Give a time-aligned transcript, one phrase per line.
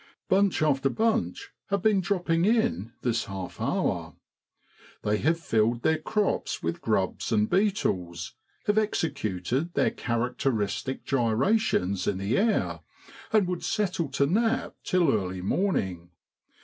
[0.29, 4.15] Bunch after bunch have been dropping in this half hour.
[5.03, 8.33] They have filled their crops with grubs and beetles,
[8.65, 12.79] have executed their characteristic gyrations in the air,
[13.31, 16.09] and would settle to nap till early morning.